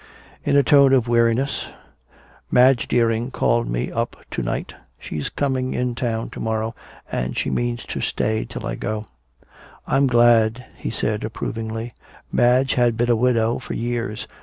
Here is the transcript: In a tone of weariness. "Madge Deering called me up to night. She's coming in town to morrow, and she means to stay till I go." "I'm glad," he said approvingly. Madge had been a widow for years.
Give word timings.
In 0.43 0.57
a 0.57 0.63
tone 0.63 0.93
of 0.93 1.07
weariness. 1.07 1.67
"Madge 2.49 2.87
Deering 2.87 3.29
called 3.29 3.69
me 3.69 3.91
up 3.91 4.15
to 4.31 4.41
night. 4.41 4.73
She's 4.97 5.29
coming 5.29 5.75
in 5.75 5.93
town 5.93 6.31
to 6.31 6.39
morrow, 6.39 6.73
and 7.11 7.37
she 7.37 7.51
means 7.51 7.85
to 7.85 8.01
stay 8.01 8.43
till 8.43 8.65
I 8.65 8.73
go." 8.73 9.05
"I'm 9.85 10.07
glad," 10.07 10.65
he 10.75 10.89
said 10.89 11.23
approvingly. 11.23 11.93
Madge 12.31 12.73
had 12.73 12.97
been 12.97 13.11
a 13.11 13.15
widow 13.15 13.59
for 13.59 13.75
years. 13.75 14.25